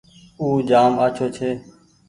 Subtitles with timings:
[0.39, 1.49] او جآم آڇو ڇي۔